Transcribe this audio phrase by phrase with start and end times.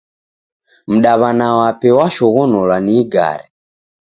[0.93, 3.45] Mdaw'ana wape washoghonolwa ni igare.